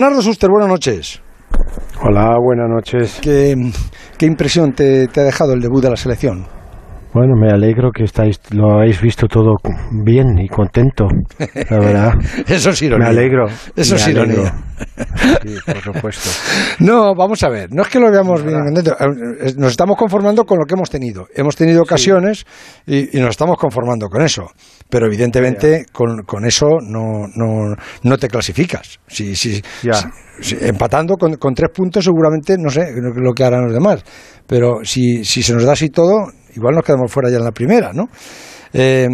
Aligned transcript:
Bernardo 0.00 0.22
Suster, 0.22 0.48
buenas 0.48 0.70
noches. 0.70 1.20
Hola, 2.00 2.38
buenas 2.42 2.70
noches. 2.70 3.18
¿Qué, 3.20 3.54
qué 4.16 4.24
impresión 4.24 4.72
te, 4.72 5.08
te, 5.08 5.20
ha 5.20 5.24
dejado 5.24 5.52
el 5.52 5.60
debut 5.60 5.82
de 5.82 5.90
la 5.90 5.96
selección? 5.96 6.46
Bueno, 7.12 7.34
me 7.36 7.50
alegro 7.50 7.90
que 7.92 8.04
estáis, 8.04 8.40
lo 8.50 8.76
habéis 8.76 8.98
visto 9.02 9.26
todo 9.26 9.56
bien 10.02 10.38
y 10.38 10.48
contento, 10.48 11.06
la 11.68 11.78
verdad. 11.78 12.12
Eso 12.46 12.70
es 12.70 12.80
ironía. 12.80 13.10
Me 13.10 13.10
alegro. 13.10 13.46
Eso 13.76 13.96
es 13.96 14.08
ironía. 14.08 14.54
Sí, 15.42 15.56
por 15.66 15.82
supuesto. 15.82 16.30
No, 16.78 17.14
vamos 17.14 17.42
a 17.42 17.50
ver, 17.50 17.68
no 17.70 17.82
es 17.82 17.88
que 17.88 18.00
lo 18.00 18.10
veamos 18.10 18.42
bien 18.42 18.58
contento, 18.64 18.96
nos 19.58 19.72
estamos 19.72 19.98
conformando 19.98 20.46
con 20.46 20.58
lo 20.58 20.64
que 20.64 20.76
hemos 20.76 20.88
tenido. 20.88 21.26
Hemos 21.34 21.56
tenido 21.56 21.82
ocasiones 21.82 22.46
sí. 22.86 23.10
y, 23.12 23.18
y, 23.18 23.20
nos 23.20 23.30
estamos 23.30 23.58
conformando 23.58 24.08
con 24.08 24.22
eso. 24.22 24.46
Pero 24.90 25.06
evidentemente 25.06 25.86
con, 25.92 26.24
con, 26.24 26.44
eso 26.44 26.66
no, 26.82 27.26
no, 27.34 27.74
no 28.02 28.18
te 28.18 28.28
clasificas. 28.28 28.98
Si, 29.06 29.36
si, 29.36 29.62
si 30.40 30.56
empatando 30.60 31.14
con, 31.16 31.36
con, 31.36 31.54
tres 31.54 31.70
puntos 31.72 32.04
seguramente, 32.04 32.56
no 32.58 32.70
sé 32.70 32.92
lo 32.96 33.32
que 33.32 33.44
harán 33.44 33.64
los 33.64 33.72
demás. 33.72 34.02
Pero 34.46 34.80
si, 34.82 35.24
si 35.24 35.42
se 35.42 35.54
nos 35.54 35.64
da 35.64 35.72
así 35.72 35.90
todo, 35.90 36.26
igual 36.56 36.74
nos 36.74 36.84
quedamos 36.84 37.12
fuera 37.12 37.30
ya 37.30 37.36
en 37.36 37.44
la 37.44 37.52
primera, 37.52 37.92
¿no? 37.92 38.08
Eh, 38.72 39.08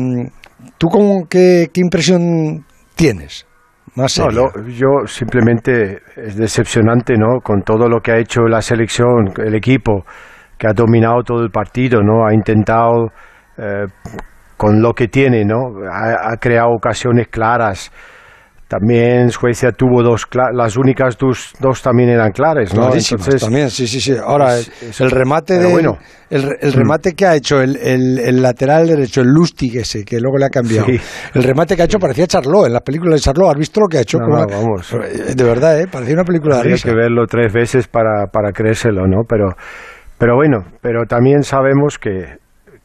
¿Tú 0.79 0.89
cómo, 0.89 1.27
qué, 1.29 1.69
qué 1.73 1.81
impresión 1.81 2.65
tienes? 2.95 3.47
Más 3.95 4.19
no, 4.19 4.51
yo 4.69 5.07
simplemente 5.07 6.01
es 6.17 6.37
decepcionante, 6.37 7.15
¿no? 7.17 7.41
Con 7.43 7.63
todo 7.63 7.89
lo 7.89 8.01
que 8.01 8.13
ha 8.13 8.19
hecho 8.19 8.43
la 8.43 8.61
selección, 8.61 9.33
el 9.39 9.55
equipo, 9.55 10.05
que 10.59 10.67
ha 10.67 10.75
dominado 10.75 11.23
todo 11.23 11.43
el 11.43 11.51
partido, 11.51 12.03
¿no? 12.03 12.27
Ha 12.27 12.35
intentado, 12.35 13.13
eh, 13.57 13.87
con 14.57 14.81
lo 14.81 14.93
que 14.93 15.09
tiene, 15.09 15.45
¿no? 15.45 15.69
Ha, 15.91 16.33
ha, 16.33 16.37
creado 16.39 16.71
ocasiones 16.71 17.29
claras. 17.29 17.91
También 18.69 19.31
Suecia 19.31 19.71
tuvo 19.71 20.03
dos, 20.03 20.27
las 20.53 20.77
únicas 20.77 21.17
dos, 21.17 21.53
dos 21.61 21.81
también 21.83 22.09
eran 22.09 22.33
claras, 22.33 22.75
¿no? 22.75 22.93
Entonces, 22.93 23.41
también, 23.41 23.71
sí, 23.71 23.87
sí, 23.87 24.01
sí. 24.01 24.17
Ahora, 24.21 24.59
es, 24.59 24.83
es, 24.83 25.01
el 25.01 25.13
remate 25.13 25.57
de, 25.57 25.71
bueno, 25.71 25.99
el, 26.31 26.51
el, 26.61 26.73
remate 26.73 27.13
que 27.13 27.27
ha 27.27 27.37
hecho 27.37 27.61
el, 27.61 27.77
el, 27.77 28.19
el, 28.19 28.43
lateral 28.43 28.89
derecho, 28.89 29.21
el 29.21 29.29
Lustig 29.29 29.77
ese, 29.77 30.05
que 30.05 30.19
luego 30.19 30.39
le 30.39 30.47
ha 30.47 30.51
cambiado. 30.51 30.87
Sí. 30.87 30.99
El 31.35 31.45
remate 31.45 31.77
que 31.77 31.83
ha 31.83 31.85
hecho 31.85 32.01
parecía 32.01 32.27
Charlot, 32.27 32.67
en 32.67 32.73
las 32.73 32.83
películas 32.83 33.21
de 33.21 33.21
Charlot. 33.21 33.51
¿Has 33.51 33.59
visto 33.59 33.81
lo 33.81 33.87
que 33.87 33.99
ha 33.99 34.01
hecho? 34.01 34.19
No, 34.19 34.27
no, 34.27 34.47
vamos. 34.49 34.91
De 35.37 35.45
verdad, 35.45 35.81
¿eh? 35.81 35.87
Parecía 35.87 36.15
una 36.15 36.25
película 36.25 36.57
Habría 36.57 36.71
de 36.71 36.77
risa. 36.77 36.89
que 36.89 36.95
verlo 36.97 37.25
tres 37.29 37.53
veces 37.53 37.87
para, 37.87 38.27
para 38.33 38.51
creérselo, 38.51 39.07
¿no? 39.07 39.23
Pero, 39.29 39.51
pero 40.19 40.35
bueno, 40.35 40.65
pero 40.81 41.05
también 41.07 41.45
sabemos 41.45 41.99
que, 42.01 42.39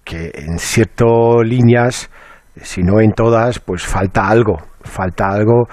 que 0.03 0.31
en 0.33 0.59
ciertas 0.59 1.07
líneas, 1.43 2.09
si 2.55 2.81
no 2.83 2.99
en 2.99 3.11
todas, 3.11 3.59
pues 3.59 3.85
falta 3.85 4.27
algo. 4.27 4.57
Falta 4.83 5.29
algo. 5.29 5.67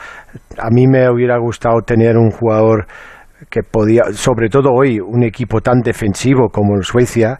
A 0.58 0.70
mí 0.70 0.86
me 0.86 1.08
hubiera 1.10 1.38
gustado 1.38 1.80
tener 1.82 2.16
un 2.16 2.30
jugador 2.30 2.86
que 3.50 3.62
podía, 3.62 4.04
sobre 4.12 4.48
todo 4.48 4.70
hoy, 4.72 5.00
un 5.00 5.22
equipo 5.22 5.60
tan 5.60 5.80
defensivo 5.80 6.48
como 6.48 6.74
en 6.74 6.82
Suecia, 6.82 7.38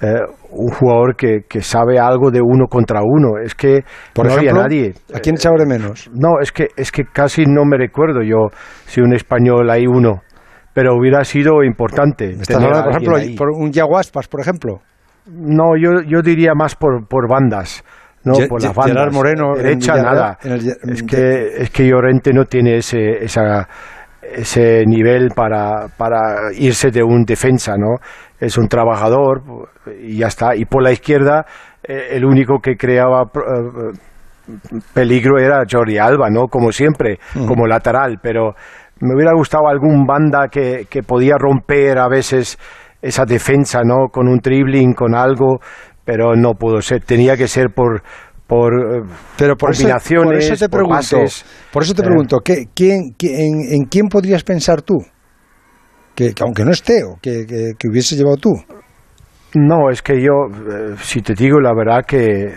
eh, 0.00 0.20
un 0.50 0.70
jugador 0.70 1.16
que, 1.16 1.40
que, 1.48 1.60
sabe 1.60 1.98
algo 1.98 2.30
de 2.30 2.40
uno 2.40 2.66
contra 2.66 3.00
uno. 3.02 3.38
Es 3.42 3.54
que 3.54 3.82
Por 4.14 4.26
no 4.26 4.32
ejemplo, 4.32 4.50
había 4.50 4.62
nadie. 4.62 4.94
¿A 5.12 5.18
quién 5.18 5.34
echaba 5.34 5.56
de 5.58 5.66
menos? 5.66 6.08
No, 6.14 6.40
es 6.40 6.52
que, 6.52 6.68
es 6.76 6.92
que 6.92 7.04
casi 7.04 7.44
no 7.46 7.64
me 7.64 7.76
recuerdo 7.76 8.22
yo 8.22 8.48
si 8.86 9.00
un 9.00 9.12
español 9.12 9.68
hay 9.70 9.86
uno, 9.86 10.22
pero 10.72 10.94
hubiera 10.96 11.24
sido 11.24 11.64
importante. 11.64 12.30
¿Estás 12.30 12.62
hablando, 12.62 12.84
por 12.84 12.92
ejemplo, 12.92 13.16
ahí. 13.16 13.34
por 13.34 13.50
un 13.50 13.72
Yaguaspas, 13.72 14.28
por 14.28 14.40
ejemplo? 14.40 14.80
No, 15.28 15.76
yo, 15.76 16.02
yo 16.06 16.22
diría 16.22 16.54
más 16.54 16.74
por, 16.74 17.06
por 17.06 17.28
bandas. 17.28 17.84
No, 18.24 18.34
Ye 18.34 18.48
por 18.48 18.62
las 18.62 18.74
bandas. 18.74 18.96
Gerard 18.96 19.12
Moreno 19.12 19.54
derecha 19.54 19.96
en 19.96 20.02
nada. 20.02 20.38
En 20.42 20.52
el, 20.52 20.68
es 20.92 21.02
que 21.02 21.62
es 21.62 21.70
que 21.70 21.86
Llorente 21.86 22.32
no 22.32 22.44
tiene 22.44 22.78
ese 22.78 23.24
esa, 23.24 23.68
ese 24.22 24.84
nivel 24.86 25.30
para, 25.34 25.88
para 25.96 26.52
irse 26.52 26.90
de 26.90 27.02
un 27.02 27.24
defensa, 27.24 27.76
¿no? 27.76 27.96
Es 28.40 28.58
un 28.58 28.68
trabajador 28.68 29.42
y 30.02 30.18
ya 30.18 30.26
está. 30.26 30.56
Y 30.56 30.64
por 30.64 30.82
la 30.82 30.92
izquierda 30.92 31.46
eh, 31.82 32.08
el 32.12 32.24
único 32.24 32.58
que 32.60 32.76
creaba 32.76 33.22
eh, 33.22 33.92
peligro 34.94 35.38
era 35.38 35.62
Jordi 35.70 35.98
Alba, 35.98 36.28
¿no? 36.30 36.46
Como 36.48 36.72
siempre, 36.72 37.18
mm. 37.34 37.46
como 37.46 37.66
lateral, 37.66 38.18
pero 38.22 38.54
me 39.00 39.14
hubiera 39.14 39.32
gustado 39.32 39.68
algún 39.68 40.04
banda 40.04 40.48
que, 40.48 40.86
que 40.90 41.02
podía 41.02 41.36
romper 41.38 41.98
a 41.98 42.08
veces 42.08 42.58
esa 43.00 43.24
defensa, 43.24 43.82
¿no? 43.84 44.08
Con 44.10 44.28
un 44.28 44.38
dribbling, 44.38 44.94
con 44.94 45.14
algo, 45.14 45.60
pero 46.04 46.34
no 46.34 46.54
pudo 46.54 46.80
ser. 46.80 47.04
Tenía 47.04 47.36
que 47.36 47.48
ser 47.48 47.70
por 47.74 48.02
por 48.46 48.72
pero 49.36 49.56
por 49.56 49.72
combinaciones, 49.72 50.48
eso, 50.48 50.48
por 50.48 50.54
eso 50.54 50.64
te 50.64 50.68
pregunto, 50.70 50.94
por, 50.94 50.96
pases, 50.96 51.44
por 51.70 51.82
eso 51.82 51.94
te 51.94 52.02
pregunto, 52.02 52.38
¿qué, 52.42 52.64
quién, 52.74 53.12
quién, 53.18 53.34
en, 53.34 53.74
en, 53.74 53.84
quién 53.84 54.08
podrías 54.08 54.42
pensar 54.42 54.80
tú? 54.80 54.96
Que, 56.14 56.32
que 56.32 56.42
aunque 56.42 56.64
no 56.64 56.70
esté, 56.70 57.04
o 57.04 57.18
que, 57.20 57.44
que, 57.46 57.72
que, 57.78 57.88
hubiese 57.88 58.16
llevado 58.16 58.38
tú. 58.38 58.54
No, 59.54 59.90
es 59.90 60.00
que 60.00 60.20
yo, 60.22 60.32
eh, 60.50 60.94
si 61.02 61.20
te 61.20 61.34
digo 61.34 61.60
la 61.60 61.74
verdad 61.74 62.04
que 62.06 62.54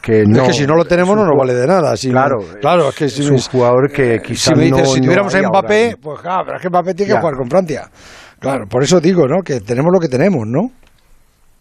que 0.00 0.24
no, 0.26 0.42
es 0.42 0.48
que 0.48 0.54
si 0.54 0.66
no 0.66 0.76
lo 0.76 0.84
tenemos 0.84 1.14
no 1.16 1.24
nos 1.24 1.36
vale 1.36 1.54
de 1.54 1.66
nada. 1.66 1.96
Si 1.96 2.10
claro, 2.10 2.38
claro, 2.60 2.88
es 2.88 2.94
que 2.94 3.08
si 3.08 3.22
es 3.22 3.30
un 3.30 3.38
jugador 3.38 3.90
que 3.90 4.20
quizás 4.20 4.54
si 4.54 4.54
me 4.54 4.64
dices, 4.64 4.88
no, 4.88 4.94
si 4.94 5.00
tuviéramos 5.00 5.34
no 5.34 5.46
a 5.46 5.48
Mbappé, 5.48 5.96
pues 6.00 6.20
claro, 6.20 6.42
pero 6.44 6.56
es 6.56 6.62
que 6.62 6.68
Mbappé 6.68 6.94
tiene 6.94 7.12
que 7.12 7.18
jugar 7.18 7.34
con 7.36 7.48
Francia. 7.48 7.90
Claro, 8.40 8.66
por 8.66 8.82
eso 8.82 9.00
digo, 9.00 9.28
¿no? 9.28 9.42
Que 9.42 9.60
tenemos 9.60 9.92
lo 9.92 10.00
que 10.00 10.08
tenemos, 10.08 10.46
¿no? 10.46 10.70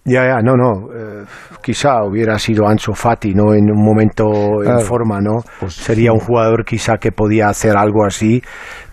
Ya, 0.06 0.26
ya, 0.26 0.42
no, 0.42 0.56
no. 0.56 0.88
Eh, 0.94 1.26
quizá 1.62 2.04
hubiera 2.04 2.40
sido 2.40 2.68
Ansu 2.68 2.94
Fati, 2.94 3.34
¿no? 3.34 3.54
En 3.54 3.70
un 3.70 3.84
momento 3.84 4.26
claro. 4.62 4.80
en 4.80 4.86
forma, 4.86 5.20
¿no? 5.20 5.44
Pues, 5.60 5.74
Sería 5.74 6.14
un 6.14 6.20
jugador 6.20 6.64
quizá 6.66 6.98
que 6.98 7.12
podía 7.12 7.50
hacer 7.50 7.76
algo 7.76 8.06
así, 8.06 8.42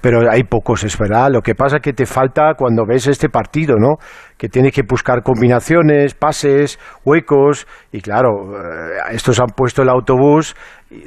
pero 0.07 0.31
hay 0.31 0.45
pocos, 0.45 0.85
es 0.85 0.97
verdad. 0.97 1.31
Lo 1.33 1.41
que 1.43 1.57
pasa 1.57 1.79
es 1.79 1.83
que 1.83 1.93
te 1.93 2.07
falta 2.07 2.55
cuando 2.57 2.87
ves 2.87 3.09
este 3.09 3.29
partido, 3.29 3.75
¿no? 3.77 3.97
Que 4.39 4.49
tienes 4.49 4.73
que 4.73 4.83
buscar 4.89 5.25
combinaciones, 5.25 6.15
pases, 6.15 6.79
huecos, 7.05 7.67
y 7.91 8.01
claro, 8.03 8.55
eh, 8.55 8.99
estos 9.11 9.41
han 9.41 9.49
puesto 9.49 9.83
el 9.83 9.89
autobús 9.89 10.55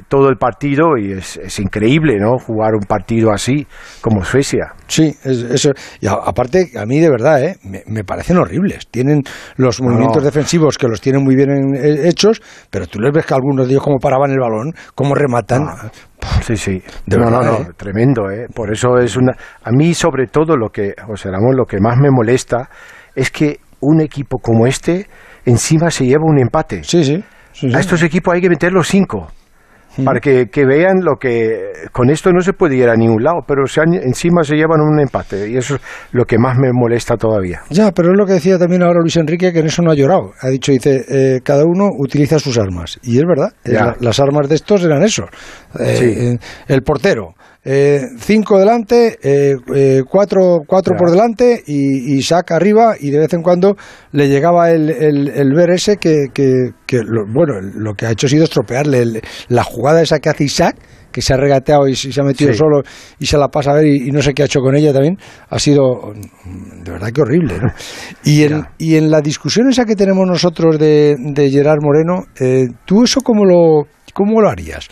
todo 0.08 0.28
el 0.28 0.36
partido 0.36 0.98
y 0.98 1.12
es, 1.12 1.38
es, 1.38 1.58
increíble, 1.58 2.18
¿no? 2.18 2.36
Jugar 2.38 2.74
un 2.74 2.82
partido 2.86 3.30
así 3.32 3.66
como 4.02 4.22
Suecia. 4.22 4.74
Sí, 4.86 5.14
es, 5.24 5.42
eso. 5.44 5.70
Y 6.02 6.06
a, 6.06 6.12
aparte, 6.12 6.72
a 6.78 6.84
mí 6.84 7.00
de 7.00 7.08
verdad, 7.08 7.42
¿eh? 7.42 7.56
me, 7.64 7.82
me, 7.86 8.04
parecen 8.04 8.36
horribles. 8.36 8.88
Tienen 8.90 9.22
los 9.56 9.80
movimientos 9.80 10.18
no. 10.18 10.24
defensivos 10.24 10.76
que 10.76 10.86
los 10.86 11.00
tienen 11.00 11.24
muy 11.24 11.34
bien 11.34 11.50
en, 11.50 11.74
en, 11.74 12.06
hechos, 12.06 12.42
pero 12.68 12.86
tú 12.86 13.00
les 13.00 13.10
ves 13.10 13.24
que 13.24 13.32
algunos 13.32 13.66
de 13.66 13.72
ellos 13.72 13.82
cómo 13.82 13.98
paraban 13.98 14.30
el 14.30 14.40
balón, 14.40 14.74
cómo 14.94 15.14
rematan. 15.14 15.62
Ah. 15.66 15.90
Sí, 16.42 16.56
sí. 16.56 16.82
De 17.06 17.16
no, 17.16 17.24
verdad, 17.24 17.44
no, 17.44 17.52
no, 17.52 17.58
¿eh? 17.58 17.72
tremendo, 17.76 18.30
¿eh? 18.30 18.46
Por 18.54 18.72
eso 18.72 18.98
es 18.98 19.16
una... 19.16 19.32
A 19.62 19.70
mí, 19.70 19.94
sobre 19.94 20.26
todo, 20.26 20.56
lo 20.56 20.68
que, 20.70 20.94
José 21.06 21.30
Ramón, 21.30 21.56
lo 21.56 21.64
que 21.64 21.78
más 21.80 21.96
me 21.98 22.10
molesta 22.10 22.68
es 23.14 23.30
que 23.30 23.60
un 23.80 24.00
equipo 24.00 24.38
como 24.38 24.66
este 24.66 25.06
encima 25.44 25.90
se 25.90 26.04
lleva 26.04 26.24
un 26.24 26.38
empate. 26.38 26.82
Sí, 26.84 27.04
sí. 27.04 27.24
sí, 27.52 27.70
sí. 27.70 27.76
A 27.76 27.80
estos 27.80 28.02
equipos 28.02 28.34
hay 28.34 28.40
que 28.40 28.48
meter 28.50 28.72
los 28.72 28.88
cinco 28.88 29.28
para 30.04 30.20
que, 30.20 30.46
que, 30.46 30.64
vean 30.64 31.00
lo 31.02 31.16
que 31.16 31.72
con 31.92 32.10
esto 32.10 32.32
no 32.32 32.40
se 32.40 32.52
puede 32.52 32.76
ir 32.76 32.88
a 32.88 32.96
ningún 32.96 33.22
lado, 33.24 33.40
pero 33.46 33.66
se 33.66 33.80
han, 33.80 33.94
encima 33.94 34.44
se 34.44 34.56
llevan 34.56 34.80
un 34.80 35.00
empate 35.00 35.50
y 35.50 35.56
eso 35.56 35.76
es 35.76 35.80
lo 36.12 36.24
que 36.24 36.38
más 36.38 36.56
me 36.58 36.72
molesta 36.72 37.16
todavía. 37.16 37.62
Ya, 37.70 37.90
pero 37.92 38.12
es 38.12 38.18
lo 38.18 38.26
que 38.26 38.34
decía 38.34 38.58
también 38.58 38.82
ahora 38.82 39.00
Luis 39.00 39.16
Enrique, 39.16 39.52
que 39.52 39.60
en 39.60 39.66
eso 39.66 39.82
no 39.82 39.90
ha 39.90 39.94
llorado. 39.94 40.32
Ha 40.40 40.48
dicho, 40.48 40.72
dice, 40.72 41.04
eh, 41.08 41.40
cada 41.42 41.64
uno 41.64 41.88
utiliza 41.98 42.38
sus 42.38 42.58
armas. 42.58 42.98
Y 43.02 43.18
es 43.18 43.24
verdad, 43.26 43.52
eh, 43.64 43.78
las 44.00 44.20
armas 44.20 44.48
de 44.48 44.54
estos 44.54 44.84
eran 44.84 45.02
eso. 45.02 45.24
Eh, 45.78 45.96
sí. 46.38 46.46
el 46.68 46.82
portero, 46.82 47.34
eh, 47.64 48.00
cinco 48.18 48.58
delante, 48.58 49.18
eh, 49.22 49.54
eh, 49.74 50.02
cuatro, 50.08 50.60
cuatro 50.66 50.94
por 50.96 51.10
delante 51.10 51.62
y, 51.66 52.14
y 52.16 52.22
saca 52.22 52.56
arriba 52.56 52.94
y 52.98 53.10
de 53.10 53.18
vez 53.18 53.32
en 53.34 53.42
cuando 53.42 53.76
le 54.12 54.28
llegaba 54.28 54.70
el, 54.70 54.88
el, 54.90 55.28
el 55.28 55.54
ver 55.54 55.70
ese 55.70 55.96
que, 55.98 56.26
que, 56.32 56.70
que 56.86 56.98
lo, 57.04 57.26
bueno, 57.30 57.60
lo 57.60 57.94
que 57.94 58.06
ha 58.06 58.10
hecho 58.12 58.26
ha 58.26 58.30
sido 58.30 58.44
estropearle 58.44 59.02
el, 59.02 59.20
la 59.48 59.62
jugada 59.62 60.00
esa 60.00 60.18
que 60.20 60.30
hace 60.30 60.44
Isaac 60.44 60.76
que 61.12 61.22
se 61.22 61.34
ha 61.34 61.36
regateado 61.36 61.88
y, 61.88 61.92
y 61.92 61.96
se 61.96 62.20
ha 62.20 62.24
metido 62.24 62.52
Sí. 62.52 62.58
solo 62.58 62.82
y 63.18 63.26
se 63.26 63.36
la 63.36 63.48
pasa 63.48 63.72
a 63.72 63.74
ver 63.74 63.86
y, 63.86 64.08
y 64.08 64.10
no 64.12 64.22
sé 64.22 64.32
qué 64.32 64.42
ha 64.42 64.46
hecho 64.46 64.60
con 64.60 64.76
ella 64.76 64.92
también, 64.92 65.18
ha 65.48 65.58
sido 65.58 66.12
de 66.84 66.90
verdad 66.92 67.10
que 67.12 67.20
horrible. 67.20 67.58
¿no? 67.58 67.68
Y, 68.24 68.44
en, 68.44 68.64
y 68.78 68.96
en 68.96 69.10
la 69.10 69.20
discusión 69.20 69.68
esa 69.68 69.84
que 69.84 69.96
tenemos 69.96 70.26
nosotros 70.26 70.78
de, 70.78 71.16
de 71.18 71.50
Gerard 71.50 71.80
Moreno, 71.82 72.24
eh, 72.38 72.68
¿tú 72.86 73.02
eso 73.04 73.20
cómo 73.22 73.44
lo, 73.44 73.86
cómo 74.14 74.40
lo 74.40 74.48
harías? 74.48 74.86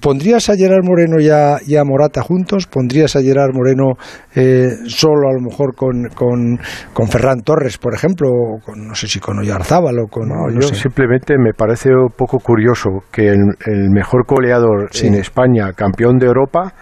¿Pondrías 0.00 0.50
a 0.50 0.56
Gerard 0.56 0.84
Moreno 0.84 1.18
y 1.20 1.30
a, 1.30 1.56
y 1.66 1.76
a 1.76 1.84
Morata 1.84 2.22
juntos? 2.22 2.66
¿Pondrías 2.66 3.16
a 3.16 3.22
Gerard 3.22 3.54
Moreno 3.54 3.94
eh, 4.34 4.68
solo 4.86 5.28
a 5.28 5.32
lo 5.32 5.40
mejor 5.40 5.74
con, 5.74 6.08
con, 6.14 6.58
con, 6.92 7.08
Ferran 7.08 7.40
Torres, 7.40 7.78
por 7.78 7.94
ejemplo? 7.94 8.28
O 8.28 8.60
con, 8.60 8.86
no 8.86 8.94
sé 8.94 9.08
si 9.08 9.20
con 9.20 9.38
Oyarzábal 9.38 9.98
o 10.00 10.06
con... 10.06 10.28
No, 10.28 10.48
no 10.48 10.60
yo 10.60 10.68
sé. 10.68 10.74
simplemente 10.74 11.34
me 11.38 11.54
parece 11.54 11.90
un 11.90 12.12
poco 12.14 12.38
curioso 12.40 12.90
que 13.10 13.28
el, 13.28 13.38
el 13.66 13.90
mejor 13.90 14.24
goleador 14.26 14.88
Sí. 14.92 15.06
en 15.06 15.14
España, 15.14 15.72
campeón 15.72 16.18
de 16.18 16.26
Europa, 16.26 16.74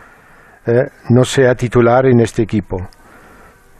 eh, 0.67 0.87
no 1.11 1.25
sea 1.25 1.55
titular 1.55 2.05
en 2.07 2.21
este 2.21 2.43
equipo. 2.43 2.79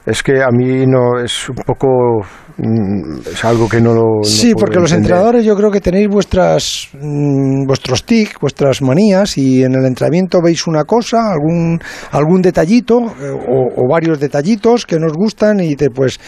Es 0.09 0.23
que 0.23 0.43
a 0.43 0.51
mí 0.51 0.87
no 0.87 1.21
es 1.23 1.49
un 1.51 1.57
poco 1.57 2.25
mm, 2.57 3.19
es 3.31 3.45
algo 3.45 3.69
que 3.69 3.81
no 3.81 3.93
lo 3.93 4.23
sí 4.23 4.55
porque 4.55 4.81
los 4.81 4.93
entrenadores 4.93 5.45
yo 5.45 5.55
creo 5.55 5.71
que 5.71 5.81
tenéis 5.81 6.09
vuestras 6.09 6.89
mm, 6.95 7.67
vuestros 7.67 8.05
tic 8.05 8.41
vuestras 8.41 8.81
manías 8.81 9.37
y 9.37 9.63
en 9.63 9.75
el 9.75 9.85
entrenamiento 9.85 10.41
veis 10.43 10.67
una 10.67 10.85
cosa 10.85 11.31
algún 11.31 11.79
algún 12.11 12.41
detallito 12.41 13.01
eh, 13.21 13.31
o, 13.31 13.89
varios 13.89 14.19
detallitos 14.19 14.87
que 14.87 14.99
nos 14.99 15.13
gustan 15.13 15.61
y 15.61 15.77
te 15.77 15.91
pues 15.91 16.19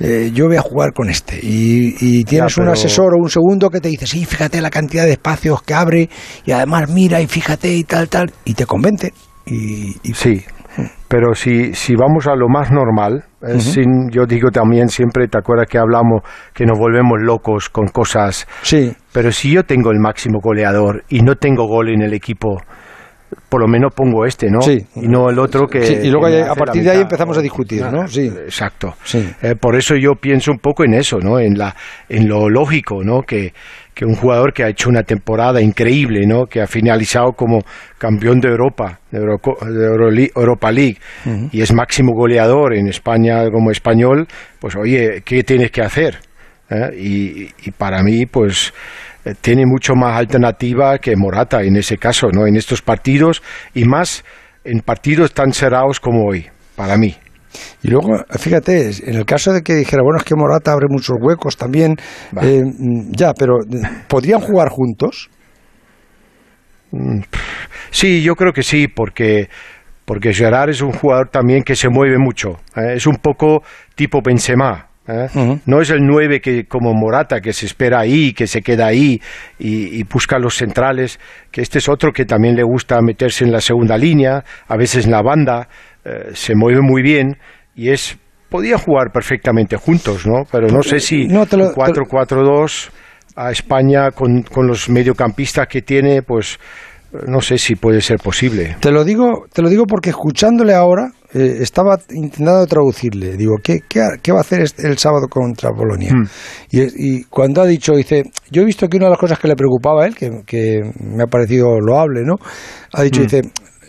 eh, 0.00 0.30
yo 0.34 0.46
voy 0.46 0.56
a 0.56 0.62
jugar 0.62 0.92
con 0.92 1.10
este. 1.10 1.38
Y, 1.42 2.24
tienes 2.24 2.56
un 2.56 2.68
asesor 2.68 3.14
o 3.14 3.22
un 3.22 3.28
segundo 3.28 3.70
que 3.70 3.80
te 3.80 3.88
dice 3.88 4.06
sí 4.06 4.24
fíjate 4.24 4.60
la 4.60 4.70
cantidad 4.70 5.04
de 5.04 5.12
espacios 5.12 5.62
que 5.62 5.74
abre 5.74 6.08
y 6.44 6.52
además 6.52 6.88
mira 6.90 7.20
y 7.20 7.26
fíjate 7.26 7.74
y 7.74 7.84
tal 7.84 8.08
tal 8.08 8.32
y 8.44 8.54
te 8.54 8.66
convence 8.66 9.12
y, 9.46 9.96
y 10.02 10.14
sí 10.14 10.42
pero 11.10 11.34
si, 11.34 11.74
si 11.74 11.96
vamos 11.96 12.28
a 12.28 12.36
lo 12.36 12.48
más 12.48 12.70
normal, 12.70 13.24
eh, 13.42 13.58
sin, 13.58 14.10
yo 14.12 14.26
digo 14.26 14.52
también 14.52 14.88
siempre, 14.88 15.26
¿te 15.26 15.38
acuerdas 15.38 15.66
que 15.68 15.76
hablamos 15.76 16.22
que 16.54 16.64
nos 16.64 16.78
volvemos 16.78 17.18
locos 17.20 17.68
con 17.68 17.88
cosas? 17.88 18.46
Sí. 18.62 18.94
Pero 19.12 19.32
si 19.32 19.50
yo 19.50 19.64
tengo 19.64 19.90
el 19.90 19.98
máximo 19.98 20.38
goleador 20.40 21.02
y 21.08 21.22
no 21.22 21.34
tengo 21.34 21.66
gol 21.66 21.88
en 21.88 22.02
el 22.02 22.14
equipo, 22.14 22.58
por 23.48 23.60
lo 23.60 23.66
menos 23.66 23.92
pongo 23.92 24.24
este, 24.24 24.52
¿no? 24.52 24.60
Sí. 24.60 24.78
Y 24.94 25.08
no 25.08 25.28
el 25.30 25.40
otro 25.40 25.66
que... 25.66 25.82
Sí, 25.82 25.94
y 26.00 26.10
luego 26.10 26.28
a 26.28 26.54
partir 26.54 26.84
de 26.84 26.90
ahí 26.90 27.00
empezamos 27.00 27.36
a 27.36 27.42
discutir, 27.42 27.82
¿no? 27.90 28.06
Sí. 28.06 28.28
Exacto. 28.28 28.94
Sí. 29.02 29.28
Eh, 29.42 29.56
por 29.60 29.74
eso 29.74 29.96
yo 29.96 30.12
pienso 30.12 30.52
un 30.52 30.58
poco 30.58 30.84
en 30.84 30.94
eso, 30.94 31.18
¿no? 31.18 31.40
En, 31.40 31.58
la, 31.58 31.74
en 32.08 32.28
lo 32.28 32.48
lógico, 32.48 33.02
¿no? 33.02 33.22
Que, 33.22 33.52
que 33.94 34.04
un 34.04 34.14
jugador 34.14 34.52
que 34.52 34.64
ha 34.64 34.68
hecho 34.68 34.88
una 34.88 35.02
temporada 35.02 35.60
increíble, 35.60 36.26
¿no? 36.26 36.46
Que 36.46 36.60
ha 36.60 36.66
finalizado 36.66 37.32
como 37.32 37.60
campeón 37.98 38.40
de 38.40 38.48
Europa, 38.48 39.00
de, 39.10 40.30
Europa 40.34 40.72
League, 40.72 40.98
y 41.52 41.60
es 41.60 41.72
máximo 41.72 42.12
goleador 42.14 42.74
en 42.74 42.88
España 42.88 43.44
como 43.50 43.70
español, 43.70 44.26
pues 44.58 44.76
oye, 44.76 45.22
¿qué 45.24 45.42
tienes 45.42 45.70
que 45.70 45.82
hacer? 45.82 46.18
¿Eh? 46.72 47.48
y 47.56 47.70
para 47.72 48.00
mí, 48.04 48.26
pues 48.26 48.72
eh, 49.24 49.34
tiene 49.38 49.66
mucho 49.66 49.94
más 49.94 50.16
alternativa 50.16 50.98
que 50.98 51.14
Morata 51.14 51.62
en 51.62 51.76
ese 51.76 51.98
caso, 51.98 52.28
¿no? 52.32 52.46
En 52.46 52.56
estos 52.56 52.80
partidos 52.80 53.42
y 53.74 53.84
más 53.84 54.24
en 54.64 54.80
partidos 54.80 55.34
tan 55.34 55.52
cerrados 55.52 56.00
como 56.00 56.26
hoy, 56.26 56.46
para 56.74 56.96
mí. 56.96 57.14
Y 57.82 57.88
luego, 57.88 58.16
fíjate, 58.38 58.90
en 59.06 59.16
el 59.16 59.24
caso 59.24 59.52
de 59.52 59.62
que 59.62 59.74
dijera, 59.74 60.02
bueno, 60.02 60.18
es 60.18 60.24
que 60.24 60.34
Morata 60.34 60.72
abre 60.72 60.86
muchos 60.88 61.16
huecos 61.20 61.56
también, 61.56 61.96
eh, 62.42 62.62
ya, 63.10 63.32
pero 63.34 63.60
eh, 63.62 63.82
¿podrían 64.08 64.40
jugar 64.40 64.68
juntos? 64.68 65.30
Mm, 66.92 67.20
sí, 67.90 68.22
yo 68.22 68.34
creo 68.34 68.52
que 68.52 68.62
sí, 68.62 68.88
porque 68.88 69.48
porque 70.04 70.32
Gerard 70.34 70.70
es 70.70 70.82
un 70.82 70.90
jugador 70.90 71.28
también 71.28 71.62
que 71.62 71.76
se 71.76 71.88
mueve 71.88 72.18
mucho. 72.18 72.58
es 72.74 73.06
un 73.06 73.16
poco 73.16 73.62
tipo 73.94 74.20
Benzema. 74.20 74.90
¿eh? 75.10 75.60
No 75.66 75.80
es 75.80 75.90
el 75.90 76.00
9 76.06 76.40
que, 76.40 76.64
como 76.64 76.92
Morata, 76.94 77.40
que 77.40 77.52
se 77.52 77.66
espera 77.66 78.00
ahí, 78.00 78.32
que 78.32 78.46
se 78.46 78.62
queda 78.62 78.86
ahí 78.86 79.20
y, 79.58 80.02
busca 80.04 80.38
los 80.38 80.56
centrales, 80.56 81.20
que 81.50 81.62
este 81.62 81.78
es 81.78 81.88
otro 81.88 82.12
que 82.12 82.24
también 82.24 82.56
le 82.56 82.62
gusta 82.62 83.00
meterse 83.00 83.44
en 83.44 83.52
la 83.52 83.60
segunda 83.60 83.96
línea, 83.96 84.44
a 84.66 84.76
veces 84.76 85.04
en 85.04 85.12
la 85.12 85.22
banda, 85.22 85.68
eh, 86.04 86.30
se 86.34 86.54
mueve 86.54 86.80
muy 86.82 87.02
bien 87.02 87.36
y 87.74 87.90
es 87.90 88.18
podía 88.48 88.78
jugar 88.78 89.12
perfectamente 89.12 89.76
juntos, 89.76 90.26
¿no? 90.26 90.42
Pero 90.50 90.68
no 90.68 90.82
sé 90.82 90.98
si 91.00 91.28
4-4-2 91.28 92.90
a 93.36 93.50
España 93.50 94.10
con, 94.10 94.42
con 94.42 94.66
los 94.66 94.88
mediocampistas 94.88 95.68
que 95.68 95.82
tiene, 95.82 96.22
pues 96.22 96.58
no 97.26 97.40
sé 97.40 97.58
si 97.58 97.74
puede 97.74 98.00
ser 98.00 98.18
posible. 98.18 98.76
Te 98.80 98.92
lo 98.92 99.04
digo, 99.04 99.46
te 99.52 99.62
lo 99.62 99.68
digo 99.68 99.84
porque 99.86 100.10
escuchándole 100.10 100.74
ahora 100.74 101.10
eh, 101.32 101.58
estaba 101.60 101.98
intentando 102.10 102.66
traducirle. 102.66 103.36
Digo, 103.36 103.56
¿qué, 103.62 103.80
qué, 103.88 104.32
va 104.32 104.38
a 104.38 104.40
hacer 104.42 104.60
el 104.78 104.98
sábado 104.98 105.26
contra 105.28 105.70
Polonia? 105.70 106.12
Hmm. 106.12 106.26
Y, 106.70 107.24
cuando 107.24 107.62
ha 107.62 107.66
dicho, 107.66 107.94
dice, 107.94 108.24
yo 108.50 108.62
he 108.62 108.64
visto 108.64 108.88
que 108.88 108.96
una 108.96 109.06
de 109.06 109.10
las 109.10 109.18
cosas 109.18 109.38
que 109.38 109.48
le 109.48 109.56
preocupaba 109.56 110.04
a 110.04 110.06
él, 110.06 110.14
que, 110.16 110.80
me 111.00 111.24
ha 111.24 111.26
parecido 111.26 111.80
loable, 111.80 112.22
¿no? 112.24 112.36
Ha 112.92 113.02
dicho, 113.02 113.20
hmm. 113.20 113.24
dice, 113.24 113.42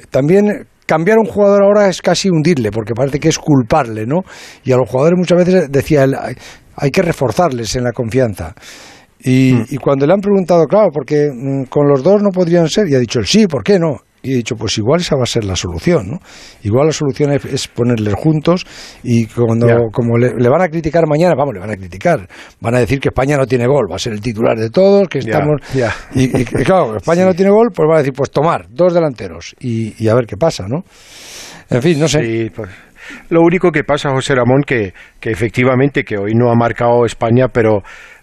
también 0.09 0.67
cambiar 0.91 1.19
a 1.19 1.21
un 1.21 1.27
jugador 1.27 1.63
ahora 1.63 1.87
es 1.87 2.01
casi 2.01 2.29
hundirle, 2.29 2.69
porque 2.69 2.93
parece 2.93 3.17
que 3.17 3.29
es 3.29 3.39
culparle, 3.39 4.05
¿no? 4.05 4.23
Y 4.65 4.73
a 4.73 4.75
los 4.75 4.89
jugadores 4.89 5.17
muchas 5.17 5.37
veces 5.37 5.71
decía 5.71 6.03
él, 6.03 6.17
hay 6.75 6.91
que 6.91 7.01
reforzarles 7.01 7.77
en 7.77 7.85
la 7.85 7.93
confianza. 7.93 8.53
Mm. 9.23 9.61
Y, 9.69 9.77
cuando 9.77 10.05
le 10.05 10.11
han 10.11 10.19
preguntado, 10.19 10.65
claro, 10.65 10.89
porque 10.93 11.29
mm, 11.33 11.69
con 11.69 11.87
los 11.87 12.03
dos 12.03 12.21
no 12.21 12.31
podrían 12.31 12.67
ser, 12.67 12.89
y 12.89 12.95
ha 12.95 12.99
dicho, 12.99 13.21
sí, 13.23 13.47
¿por 13.47 13.63
qué 13.63 13.79
no? 13.79 13.99
Y 14.23 14.33
he 14.33 14.35
dicho, 14.37 14.55
pues 14.55 14.77
igual 14.77 15.01
esa 15.01 15.15
va 15.15 15.23
a 15.23 15.25
ser 15.25 15.43
la 15.43 15.55
solución, 15.55 16.11
¿no? 16.11 16.19
Igual 16.63 16.87
la 16.87 16.93
solución 16.93 17.31
es, 17.31 17.67
ponerles 17.67 18.13
juntos 18.13 18.65
y 19.03 19.25
cuando 19.25 19.89
como 19.91 20.17
le, 20.17 20.49
van 20.49 20.61
a 20.61 20.67
criticar 20.67 21.07
mañana, 21.07 21.33
vamos, 21.35 21.55
le 21.55 21.59
van 21.59 21.71
a 21.71 21.75
criticar, 21.75 22.27
van 22.59 22.75
a 22.75 22.79
decir 22.79 22.99
que 22.99 23.09
España 23.09 23.35
no 23.37 23.47
tiene 23.47 23.65
gol, 23.65 23.87
va 23.89 23.95
a 23.95 23.99
ser 23.99 24.13
el 24.13 24.21
titular 24.21 24.57
de 24.57 24.69
todos, 24.69 25.07
que 25.07 25.19
estamos... 25.19 25.61
Y, 26.13 26.29
claro, 26.45 26.97
España 26.97 27.25
no 27.25 27.33
tiene 27.33 27.51
gol, 27.51 27.69
pues 27.73 27.89
va 27.89 27.95
a 27.95 27.97
decir, 27.99 28.13
pues 28.13 28.29
tomar 28.29 28.67
dos 28.69 28.93
delanteros 28.93 29.55
y, 29.59 30.07
a 30.07 30.13
ver 30.13 30.25
qué 30.27 30.37
pasa, 30.37 30.65
¿no? 30.67 30.83
En 31.69 31.81
fin, 31.81 31.99
no 31.99 32.07
sé. 32.07 32.51
Pues, 32.53 32.69
lo 33.29 33.41
único 33.41 33.71
que 33.71 33.83
pasa, 33.83 34.11
José 34.11 34.35
Ramón, 34.35 34.61
que, 34.65 34.93
que 35.19 35.31
efectivamente, 35.31 36.03
que 36.03 36.17
hoy 36.17 36.33
no 36.35 36.51
ha 36.51 36.55
marcado 36.55 37.05
España, 37.05 37.47
pero 37.47 37.81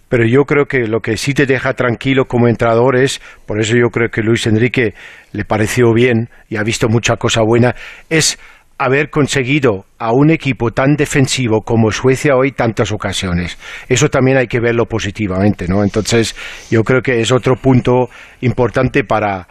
pero 0.08 0.26
yo 0.26 0.44
creo 0.44 0.66
que 0.66 0.87
lo 0.87 1.00
que 1.00 1.16
sí 1.16 1.34
te 1.34 1.46
deja 1.46 1.75
tranquilo 1.75 2.26
como 2.26 2.49
entrenador 2.49 2.96
es, 2.96 3.20
por 3.46 3.60
eso 3.60 3.76
yo 3.76 3.88
creo 3.90 4.08
que 4.08 4.22
Luis 4.22 4.46
Enrique 4.46 4.94
le 5.32 5.44
pareció 5.44 5.93
bien 5.93 6.28
y 6.49 6.56
ha 6.56 6.62
visto 6.62 6.88
mucha 6.88 7.16
cosa 7.16 7.43
buena, 7.43 7.75
es 8.08 8.38
haber 8.78 9.10
conseguido 9.10 9.87
a 9.99 10.12
un 10.12 10.31
equipo 10.31 10.70
tan 10.70 10.94
defensivo 10.94 11.62
como 11.62 11.90
Suecia 11.90 12.37
hoy 12.37 12.52
tantas 12.52 12.93
ocasiones. 12.93 13.58
Eso 13.88 14.08
también 14.08 14.37
hay 14.38 14.46
que 14.46 14.60
verlo 14.60 14.87
positivamente, 14.87 15.66
¿no? 15.66 15.82
Entonces, 15.82 16.37
yo 16.70 16.84
creo 16.84 17.02
que 17.02 17.20
es 17.20 17.32
otro 17.32 17.56
punto 17.56 18.08
importante 18.40 19.02
para, 19.02 19.49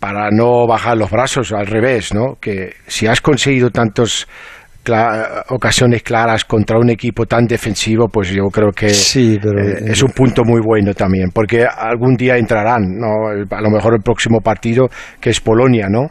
para 0.00 0.30
no 0.30 0.66
bajar 0.66 0.98
los 0.98 1.10
brazos, 1.10 1.52
al 1.52 1.66
revés, 1.66 2.12
¿no? 2.12 2.34
Que 2.40 2.74
si 2.88 3.06
has 3.06 3.20
conseguido 3.20 3.70
tantos 3.70 4.26
ocasiones 5.48 6.02
claras 6.02 6.44
contra 6.44 6.78
un 6.78 6.90
equipo 6.90 7.26
tan 7.26 7.46
defensivo, 7.46 8.08
pues 8.08 8.30
yo 8.30 8.44
creo 8.52 8.70
que 8.70 8.86
eh, 8.86 9.40
es 9.86 10.02
un 10.02 10.10
punto 10.10 10.42
muy 10.44 10.60
bueno 10.64 10.92
también, 10.94 11.30
porque 11.32 11.64
algún 11.64 12.16
día 12.16 12.36
entrarán, 12.36 12.82
¿no? 12.98 13.28
a 13.28 13.60
lo 13.60 13.70
mejor 13.70 13.94
el 13.94 14.02
próximo 14.02 14.40
partido, 14.40 14.88
que 15.20 15.30
es 15.30 15.40
Polonia, 15.40 15.88
¿no? 15.88 16.10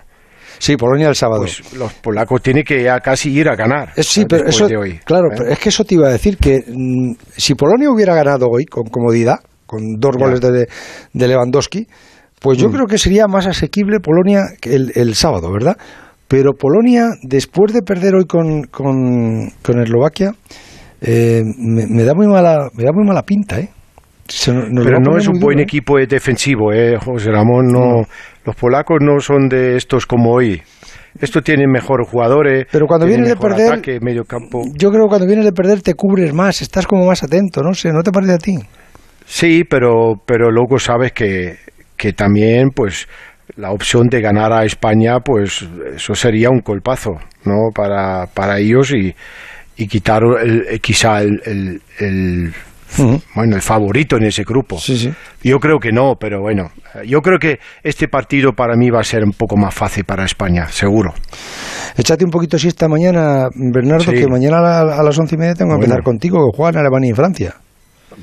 Sí, 0.59 0.77
Polonia 0.77 1.09
el 1.09 1.15
sábado. 1.15 1.41
Pues 1.41 1.73
los 1.73 1.93
polacos 1.95 2.41
tienen 2.41 2.63
que 2.63 2.83
ya 2.83 2.99
casi 2.99 3.31
ir 3.31 3.49
a 3.49 3.55
ganar. 3.55 3.89
Eh, 3.95 4.03
sí, 4.03 4.25
pero 4.25 4.47
eso, 4.47 4.65
hoy, 4.65 4.99
claro, 5.03 5.29
¿eh? 5.31 5.51
es 5.51 5.59
que 5.59 5.69
eso 5.69 5.83
te 5.83 5.95
iba 5.95 6.07
a 6.07 6.11
decir 6.11 6.37
que 6.37 6.63
mm, 6.65 7.15
si 7.35 7.55
Polonia 7.55 7.89
hubiera 7.91 8.15
ganado 8.15 8.47
hoy 8.49 8.65
con 8.65 8.85
comodidad, 8.85 9.39
con 9.65 9.99
dos 9.99 10.15
goles 10.17 10.39
de, 10.39 10.67
de, 11.13 11.27
Lewandowski, 11.27 11.87
pues 12.39 12.57
yo 12.57 12.69
mm. 12.69 12.71
creo 12.71 12.85
que 12.85 12.97
sería 12.97 13.27
más 13.27 13.45
asequible 13.47 13.99
Polonia 13.99 14.43
que 14.61 14.75
el, 14.75 14.91
el 14.95 15.15
sábado, 15.15 15.51
¿verdad? 15.51 15.75
Pero 16.27 16.53
Polonia, 16.53 17.09
después 17.21 17.73
de 17.73 17.81
perder 17.81 18.15
hoy 18.15 18.25
con, 18.25 18.63
con, 18.63 19.51
Eslovaquia, 19.81 20.31
eh, 21.01 21.43
me, 21.57 22.03
da 22.03 22.13
muy 22.13 22.27
mala, 22.27 22.69
me 22.73 22.83
da 22.83 22.91
muy 22.91 23.05
mala 23.05 23.23
pinta, 23.23 23.59
¿eh? 23.59 23.69
Pero 24.45 24.99
no 24.99 25.17
es 25.17 25.27
un 25.27 25.39
buen 25.39 25.59
¿eh? 25.59 25.63
equipo 25.63 25.97
defensivo, 25.97 26.71
¿eh, 26.71 26.97
José 26.97 27.29
Ramón? 27.31 27.67
No, 27.67 28.03
Los 28.45 28.55
polacos 28.55 28.99
no 29.01 29.19
son 29.19 29.49
de 29.49 29.75
estos 29.75 30.05
como 30.05 30.31
hoy. 30.31 30.61
Esto 31.19 31.41
tiene 31.41 31.67
mejores 31.67 32.07
jugadores. 32.09 32.65
Pero 32.71 32.87
cuando 32.87 33.05
vienes 33.05 33.29
de 33.29 33.35
perder. 33.35 34.01
medio 34.01 34.23
campo. 34.23 34.63
Yo 34.73 34.89
creo 34.89 35.03
que 35.03 35.09
cuando 35.09 35.27
vienes 35.27 35.45
de 35.45 35.51
perder 35.51 35.81
te 35.81 35.93
cubres 35.93 36.33
más, 36.33 36.61
estás 36.61 36.87
como 36.87 37.05
más 37.05 37.21
atento, 37.21 37.61
no 37.61 37.73
sé, 37.73 37.91
¿no 37.91 38.01
te 38.01 38.11
parece 38.11 38.33
a 38.33 38.37
ti? 38.37 38.57
Sí, 39.25 39.63
pero, 39.69 40.15
pero 40.25 40.49
luego 40.49 40.79
sabes 40.79 41.11
que, 41.11 41.57
que 41.95 42.13
también, 42.13 42.69
pues, 42.71 43.07
la 43.55 43.71
opción 43.71 44.07
de 44.07 44.21
ganar 44.21 44.51
a 44.53 44.65
España, 44.65 45.19
pues 45.19 45.67
eso 45.95 46.15
sería 46.15 46.49
un 46.49 46.59
colpazo, 46.59 47.11
¿no? 47.45 47.71
Para, 47.73 48.27
para 48.27 48.59
ellos 48.59 48.91
y, 48.91 49.13
y 49.77 49.87
quitar 49.87 50.23
el, 50.43 50.79
quizá 50.81 51.21
el, 51.21 51.81
el, 51.99 52.53
bueno, 53.35 53.55
el 53.55 53.61
favorito 53.61 54.17
en 54.17 54.23
ese 54.23 54.43
grupo. 54.43 54.77
Yo 55.43 55.59
creo 55.59 55.79
que 55.79 55.91
no, 55.91 56.15
pero 56.19 56.41
bueno, 56.41 56.71
yo 57.05 57.21
creo 57.21 57.39
que 57.39 57.59
este 57.83 58.07
partido 58.07 58.53
para 58.53 58.75
mí 58.75 58.89
va 58.89 58.99
a 58.99 59.03
ser 59.03 59.23
un 59.23 59.31
poco 59.31 59.57
más 59.57 59.73
fácil 59.73 60.03
para 60.03 60.25
España, 60.25 60.67
seguro. 60.67 61.13
Échate 61.97 62.23
un 62.23 62.31
poquito 62.31 62.57
si 62.57 62.67
esta 62.67 62.87
mañana, 62.87 63.47
Bernardo, 63.55 64.11
que 64.11 64.27
mañana 64.27 64.79
a, 64.79 65.03
las 65.03 65.17
once 65.19 65.35
y 65.35 65.37
media 65.37 65.53
tengo 65.53 65.71
que 65.71 65.85
empezar 65.85 66.03
contigo, 66.03 66.37
que 66.51 66.57
juegan 66.57 66.77
Alemania 66.77 67.11
y 67.11 67.13
Francia. 67.13 67.55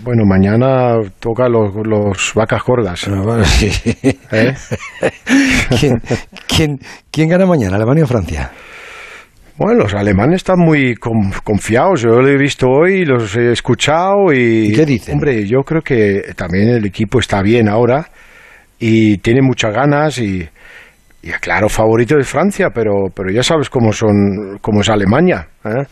Bueno, 0.03 0.25
mañana 0.25 0.99
toca 1.19 1.49
los, 1.49 1.75
los 1.85 2.33
vacas 2.35 2.63
gordas. 2.65 3.09
Ah, 3.09 3.43
¿Eh? 4.33 4.55
¿Quién, 6.49 6.79
quién, 7.11 7.29
gana 7.29 7.47
mañana, 7.47 7.77
Alemania 7.77 8.05
o 8.05 8.07
Francia? 8.07 8.51
Bueno, 9.57 9.83
los 9.83 9.95
alemanes 9.95 10.37
están 10.37 10.59
muy 10.59 10.95
confiados. 10.95 12.03
Yo 12.03 12.21
lo 12.21 12.29
he 12.29 12.39
visto 12.39 12.67
hoy, 12.69 13.05
los 13.05 13.37
he 13.37 13.53
escuchado 13.53 14.33
y... 14.33 14.73
¿Qué 14.73 14.87
dicen? 14.87 15.15
Hombre, 15.15 15.47
yo 15.47 15.61
creo 15.61 15.83
que 15.83 16.33
también 16.35 16.69
el 16.71 16.87
equipo 16.87 17.19
está 17.19 17.43
bien 17.43 17.69
ahora 17.69 18.09
y 18.79 19.19
tiene 19.19 19.43
muchas 19.43 19.75
ganas 19.75 20.19
y, 20.19 20.49
y 21.23 21.31
claro, 21.33 21.69
favorito 21.69 22.17
de 22.17 22.25
Francia, 22.25 22.69
pero, 22.75 23.09
pero 23.15 23.31
ya 23.31 23.43
sabes 23.43 23.69
cómo, 23.69 23.93
son, 23.93 24.59
cómo 24.63 24.81
es 24.81 24.89
Alemania. 24.89 25.47
¿eh? 25.65 25.85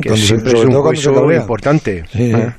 que 0.00 0.16
siempre 0.16 0.52
es 0.52 0.64
un 0.64 0.74
hueso 0.74 1.32
importante. 1.32 2.02
¿eh? 2.14 2.50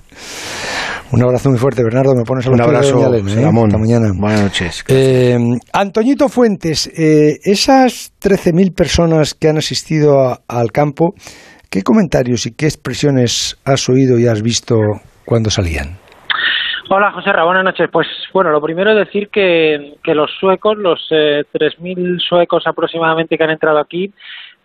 Un 1.13 1.21
abrazo 1.21 1.49
muy 1.49 1.59
fuerte, 1.59 1.83
Bernardo. 1.83 2.15
Me 2.15 2.23
pones 2.23 2.47
a 2.47 2.49
Un 2.49 2.59
abrazo, 2.59 3.11
de 3.11 3.19
¿eh? 3.19 3.45
Hasta 3.45 3.77
mañana. 3.77 4.07
Buenas 4.17 4.41
noches. 4.45 4.83
Eh, 4.89 5.37
Antoñito 5.71 6.27
Fuentes, 6.27 6.87
eh, 6.87 7.37
esas 7.43 8.11
13.000 8.19 8.75
personas 8.75 9.35
que 9.35 9.47
han 9.47 9.57
asistido 9.57 10.39
al 10.47 10.71
campo, 10.71 11.13
¿qué 11.69 11.83
comentarios 11.83 12.47
y 12.47 12.55
qué 12.55 12.65
expresiones 12.65 13.61
has 13.63 13.87
oído 13.89 14.17
y 14.17 14.25
has 14.25 14.41
visto 14.41 14.75
cuando 15.23 15.51
salían? 15.51 15.99
Hola, 16.89 17.11
José 17.11 17.31
Ra, 17.31 17.45
buenas 17.45 17.63
noches. 17.63 17.89
Pues 17.91 18.07
bueno, 18.33 18.49
lo 18.49 18.59
primero 18.59 18.89
es 18.89 19.05
decir 19.05 19.29
que, 19.29 19.93
que 20.03 20.15
los 20.15 20.31
suecos, 20.39 20.77
los 20.79 20.99
eh, 21.11 21.43
3.000 21.53 22.19
suecos 22.27 22.63
aproximadamente 22.65 23.37
que 23.37 23.43
han 23.43 23.51
entrado 23.51 23.77
aquí, 23.77 24.11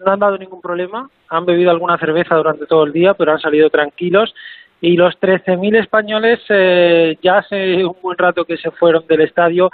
no 0.05 0.13
han 0.13 0.19
dado 0.19 0.39
ningún 0.39 0.63
problema. 0.63 1.11
Han 1.29 1.45
bebido 1.45 1.71
alguna 1.71 1.99
cerveza 1.99 2.37
durante 2.37 2.65
todo 2.65 2.85
el 2.85 2.93
día, 2.93 3.13
pero 3.13 3.33
han 3.33 3.39
salido 3.39 3.69
tranquilos 3.69 4.33
y 4.81 4.97
los 4.97 5.19
13.000 5.21 5.81
españoles 5.81 6.41
eh, 6.49 7.17
ya 7.23 7.39
hace 7.39 7.85
un 7.85 7.97
buen 8.01 8.17
rato 8.17 8.45
que 8.45 8.57
se 8.57 8.71
fueron 8.71 9.07
del 9.07 9.23
estadio 9.23 9.71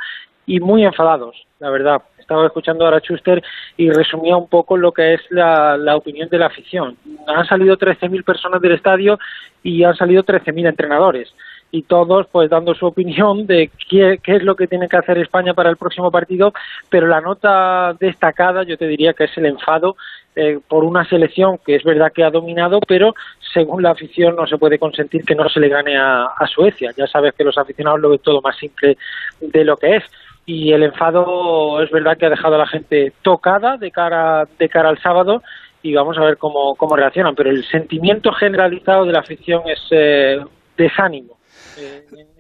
y 0.47 0.61
muy 0.61 0.85
enfadados, 0.85 1.37
la 1.59 1.71
verdad. 1.71 2.03
Estaba 2.19 2.47
escuchando 2.47 2.87
ahora 2.87 2.97
a 2.97 3.01
Schuster 3.01 3.43
y 3.77 3.91
resumía 3.91 4.35
un 4.37 4.49
poco 4.49 4.79
lo 4.79 4.93
que 4.93 5.15
es 5.15 5.21
la, 5.29 5.77
la 5.77 5.95
opinión 5.95 6.29
de 6.31 6.39
la 6.39 6.47
afición. 6.47 6.97
Han 7.27 7.47
salido 7.47 7.77
13.000 7.77 8.25
personas 8.25 8.63
del 8.63 8.73
estadio 8.73 9.19
y 9.63 9.85
han 9.85 9.95
salido 9.95 10.25
13.000 10.25 10.69
entrenadores 10.69 11.35
y 11.71 11.83
todos 11.83 12.29
pues 12.31 12.49
dando 12.49 12.73
su 12.75 12.87
opinión 12.87 13.47
de 13.47 13.69
qué, 13.91 14.21
qué, 14.23 14.37
es 14.37 14.43
lo 14.45 14.55
que 14.55 14.69
tiene 14.69 14.89
que 14.89 14.97
hacer 14.97 15.19
España 15.19 15.55
para 15.55 15.71
el 15.71 15.77
próximo 15.77 16.09
partido, 16.11 16.55
pero 16.89 17.09
la 17.09 17.21
nota 17.21 17.95
destacada 17.99 18.63
yo 18.63 18.79
te 18.79 18.87
diría 18.87 19.13
que 19.13 19.25
es 19.25 19.37
el 19.37 19.47
enfado 19.47 19.97
eh, 20.37 20.59
por 20.67 20.85
una 20.85 21.05
selección 21.09 21.59
que 21.65 21.77
es 21.77 21.85
verdad 21.85 22.13
que 22.13 22.25
ha 22.25 22.31
dominado, 22.31 22.81
pero 22.81 23.15
según 23.53 23.83
la 23.83 23.91
afición 23.91 24.35
no 24.35 24.47
se 24.47 24.59
puede 24.59 24.79
consentir 24.79 25.25
que 25.25 25.35
no 25.35 25.49
se 25.49 25.61
le 25.61 25.69
gane 25.69 25.97
a, 25.97 26.29
Suecia. 26.53 26.91
Ya 26.97 27.07
sabes 27.07 27.35
que 27.35 27.45
los 27.45 27.57
aficionados 27.57 28.01
lo 28.01 28.11
ven 28.11 28.19
todo 28.19 28.41
más 28.41 28.57
simple 28.57 28.97
de 29.41 29.65
lo 29.65 29.77
que 29.77 29.97
es. 29.97 30.05
Y 30.47 30.73
el 30.73 30.83
enfado 30.83 31.83
es 31.83 31.91
verdad 31.91 32.17
que 32.19 32.27
ha 32.27 32.31
dejado 32.31 32.57
a 32.57 32.59
la 32.59 32.67
gente 32.67 33.13
tocada 33.23 33.77
de 33.77 33.91
cara 33.91 34.47
de 34.59 34.69
cara 34.69 34.91
al 34.91 34.99
sábado 34.99 35.43
y 35.83 35.95
vamos 35.95 36.19
a 36.19 36.25
ver 36.25 36.37
cómo, 36.37 36.75
cómo 36.77 36.97
reaccionan, 36.97 37.35
pero 37.35 37.51
el 37.51 37.65
sentimiento 37.65 38.33
generalizado 38.33 39.05
de 39.05 39.13
la 39.13 39.21
afición 39.21 39.63
es 39.67 39.81
eh, 39.91 40.41
desánimo 40.77 41.34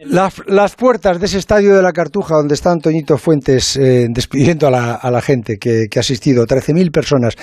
las, 0.05 0.35
las, 0.47 0.75
puertas 0.77 1.19
de 1.19 1.27
ese 1.27 1.39
estadio 1.39 1.77
de 1.77 1.83
la 1.83 1.93
Cartuja, 1.93 2.37
donde 2.37 2.55
está 2.55 2.71
Antoñito 2.71 3.17
Fuentes 3.17 3.77
eh, 3.77 4.07
despidiendo 4.11 4.67
a 4.67 4.71
la, 4.71 4.95
a 4.95 5.11
la, 5.11 5.21
gente 5.21 5.57
que, 5.59 5.87
que 5.91 5.99
ha 5.99 6.01
asistido, 6.01 6.45
13.000 6.45 6.91
personas. 6.93 7.35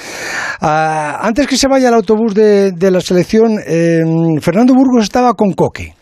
Ah, 0.62 1.19
antes 1.21 1.48
que 1.48 1.57
se 1.57 1.67
vaya 1.67 1.89
el 1.89 1.95
autobús 1.95 2.33
de, 2.33 2.71
de 2.71 2.91
la 2.91 3.01
selección, 3.01 3.60
eh, 3.65 4.03
Fernando 4.41 4.74
Burgos 4.74 5.03
estaba 5.03 5.33
con 5.33 5.53
Coque. 5.53 5.93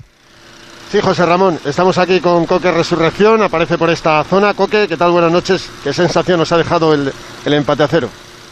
Sí, 0.91 0.99
José 1.01 1.25
Ramón, 1.25 1.59
estamos 1.65 1.97
aquí 1.99 2.19
con 2.19 2.45
Coque 2.45 2.71
Resurrección, 2.71 3.43
aparece 3.43 3.77
por 3.77 3.91
esta 3.91 4.23
zona. 4.23 4.55
Coque, 4.55 4.87
¿qué 4.87 4.97
tal? 4.97 5.11
Buenas 5.11 5.31
noches. 5.31 5.69
¿Qué 5.83 5.93
sensación 5.93 6.39
nos 6.39 6.51
ha 6.51 6.57
dejado 6.57 6.93
el, 6.93 7.11
el 7.45 7.53
empate 7.53 7.83
a 7.83 7.87
cero? 7.87 8.09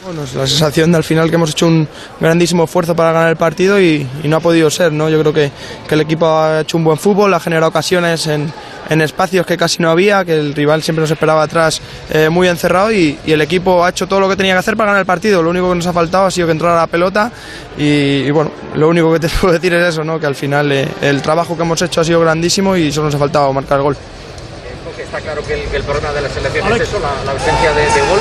Bueno, 0.07 0.21
la 0.21 0.47
sensación 0.47 0.89
de 0.93 0.97
al 0.99 1.03
final 1.03 1.29
que 1.29 1.35
hemos 1.35 1.49
hecho 1.49 1.67
un 1.67 1.85
grandísimo 2.21 2.63
esfuerzo 2.63 2.95
para 2.95 3.11
ganar 3.11 3.29
el 3.29 3.35
partido 3.35 3.77
y, 3.77 4.07
no 4.23 4.37
ha 4.37 4.39
podido 4.39 4.69
ser. 4.69 4.93
¿no? 4.93 5.09
Yo 5.09 5.19
creo 5.19 5.33
que, 5.33 5.51
que, 5.85 5.95
el 5.95 5.99
equipo 5.99 6.25
ha 6.27 6.61
hecho 6.61 6.77
un 6.77 6.85
buen 6.85 6.97
fútbol, 6.97 7.33
ha 7.33 7.41
generado 7.41 7.67
ocasiones 7.67 8.25
en, 8.27 8.49
en 8.87 9.01
espacios 9.01 9.45
que 9.45 9.57
casi 9.57 9.81
no 9.81 9.89
había, 9.89 10.23
que 10.23 10.39
el 10.39 10.55
rival 10.55 10.81
siempre 10.81 11.01
nos 11.01 11.11
esperaba 11.11 11.43
atrás 11.43 11.81
eh, 12.09 12.29
muy 12.29 12.47
encerrado 12.47 12.89
y, 12.93 13.19
el 13.25 13.41
equipo 13.41 13.83
ha 13.83 13.89
hecho 13.89 14.07
todo 14.07 14.21
lo 14.21 14.29
que 14.29 14.37
tenía 14.37 14.53
que 14.53 14.59
hacer 14.59 14.77
para 14.77 14.91
ganar 14.91 15.01
el 15.01 15.05
partido. 15.05 15.43
Lo 15.43 15.49
único 15.49 15.67
que 15.67 15.75
nos 15.75 15.87
ha 15.87 15.91
faltado 15.91 16.27
ha 16.27 16.31
sido 16.31 16.47
que 16.47 16.53
entrara 16.53 16.77
la 16.77 16.87
pelota 16.87 17.29
y, 17.77 17.83
y 17.83 18.31
bueno, 18.31 18.51
lo 18.75 18.87
único 18.87 19.11
que 19.11 19.19
te 19.19 19.27
puedo 19.41 19.55
decir 19.55 19.73
es 19.73 19.89
eso, 19.89 20.05
¿no? 20.05 20.21
que 20.21 20.25
al 20.25 20.35
final 20.35 20.71
eh, 20.71 20.87
el 21.01 21.21
trabajo 21.21 21.57
que 21.57 21.63
hemos 21.63 21.81
hecho 21.81 21.99
ha 21.99 22.05
sido 22.05 22.21
grandísimo 22.21 22.77
y 22.77 22.93
solo 22.93 23.07
nos 23.07 23.15
ha 23.15 23.19
faltado 23.19 23.51
marcar 23.51 23.79
el 23.79 23.83
gol 23.83 23.97
está 25.07 25.21
claro 25.21 25.41
que 25.41 25.53
el, 25.53 25.69
que 25.69 25.77
el, 25.77 25.83
problema 25.83 26.11
de 26.11 26.21
la 26.21 26.29
selección 26.29 26.67
es 26.73 26.81
eso, 26.81 26.99
la, 26.99 27.23
la 27.23 27.31
ausencia 27.31 27.71
de, 27.71 27.81
de, 27.81 28.01
gol. 28.11 28.19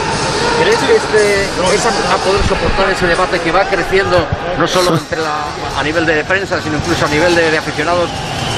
¿Crees 0.62 0.78
que 0.78 0.97
este, 0.97 1.75
es 1.75 1.87
a, 1.87 2.14
a, 2.14 2.16
poder 2.19 2.43
soportar 2.47 2.90
ese 2.90 3.07
debate 3.07 3.40
que 3.40 3.50
va 3.50 3.64
creciendo, 3.64 4.25
no 4.57 4.66
solo 4.69 4.95
entre 4.95 5.21
la, 5.21 5.45
a 5.76 5.83
nivel 5.83 6.07
de 6.07 6.23
prensa, 6.25 6.62
sino 6.62 6.76
incluso 6.76 7.07
a 7.07 7.09
nivel 7.09 7.35
de, 7.35 7.50
de 7.50 7.59
aficionados? 7.59 8.09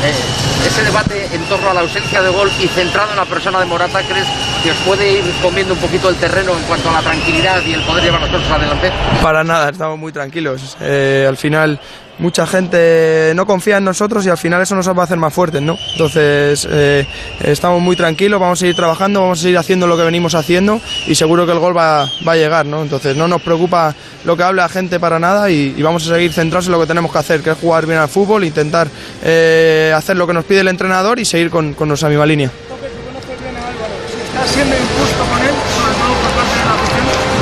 Eh, 0.04 0.66
ese 0.66 0.82
debate 0.84 1.26
en 1.32 1.42
torno 1.48 1.70
a 1.70 1.74
la 1.74 1.80
ausencia 1.80 2.20
de 2.20 2.28
gol 2.28 2.52
y 2.60 2.68
centrado 2.68 3.10
en 3.10 3.16
la 3.16 3.24
persona 3.24 3.60
de 3.60 3.64
Morata, 3.64 4.02
¿crees 4.06 4.26
os 4.70 4.76
puede 4.86 5.18
ir 5.18 5.24
comiendo 5.42 5.74
un 5.74 5.80
poquito 5.80 6.08
el 6.08 6.16
terreno 6.16 6.52
en 6.56 6.62
cuanto 6.64 6.90
a 6.90 6.94
la 6.94 7.00
tranquilidad 7.00 7.62
y 7.64 7.72
el 7.74 7.82
poder 7.82 8.04
llevar 8.04 8.20
las 8.22 8.50
adelante? 8.50 8.92
Para 9.22 9.44
nada, 9.44 9.70
estamos 9.70 9.98
muy 9.98 10.12
tranquilos. 10.12 10.76
Eh, 10.80 11.26
al 11.28 11.36
final 11.36 11.80
mucha 12.18 12.46
gente 12.46 13.32
no 13.34 13.46
confía 13.46 13.78
en 13.78 13.84
nosotros 13.84 14.26
y 14.26 14.28
al 14.28 14.38
final 14.38 14.60
eso 14.62 14.74
nos 14.74 14.88
va 14.88 15.02
a 15.02 15.04
hacer 15.04 15.18
más 15.18 15.32
fuertes, 15.32 15.62
¿no? 15.62 15.76
Entonces 15.92 16.66
eh, 16.70 17.06
estamos 17.40 17.80
muy 17.80 17.96
tranquilos, 17.96 18.40
vamos 18.40 18.58
a 18.58 18.60
seguir 18.60 18.76
trabajando, 18.76 19.20
vamos 19.20 19.38
a 19.38 19.42
seguir 19.42 19.58
haciendo 19.58 19.86
lo 19.86 19.96
que 19.96 20.02
venimos 20.02 20.34
haciendo 20.34 20.80
y 21.06 21.14
seguro 21.14 21.46
que 21.46 21.52
el 21.52 21.58
gol 21.58 21.76
va, 21.76 22.06
va 22.26 22.32
a 22.32 22.36
llegar, 22.36 22.66
¿no? 22.66 22.82
Entonces 22.82 23.16
no 23.16 23.28
nos 23.28 23.42
preocupa 23.42 23.94
lo 24.24 24.36
que 24.36 24.42
habla 24.42 24.64
la 24.64 24.68
gente 24.68 24.98
para 24.98 25.18
nada 25.18 25.50
y, 25.50 25.74
y, 25.76 25.82
vamos 25.82 26.04
a 26.08 26.14
seguir 26.14 26.32
centrados 26.32 26.66
en 26.66 26.72
lo 26.72 26.80
que 26.80 26.86
tenemos 26.86 27.12
que 27.12 27.18
hacer, 27.18 27.40
que 27.42 27.50
es 27.50 27.58
jugar 27.58 27.86
bien 27.86 27.98
al 27.98 28.08
fútbol, 28.08 28.44
intentar 28.44 28.88
eh, 29.22 29.92
hacer 29.94 30.16
lo 30.16 30.26
que 30.26 30.32
nos 30.32 30.44
pide 30.44 30.60
el 30.60 30.68
entrenador 30.68 31.20
y 31.20 31.24
seguir 31.24 31.50
con, 31.50 31.74
con 31.74 31.86
nuestra 31.86 32.08
misma 32.08 32.26
línea. 32.26 32.50
¿Está 34.48 34.62
siendo 34.62 34.76
injusto 34.76 35.24
con 35.30 35.42
él? 35.42 35.54